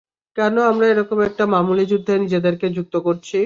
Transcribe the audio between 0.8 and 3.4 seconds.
এরকম একটা মামুলি যুদ্ধে নিজেদেরকে যুক্ত করছি?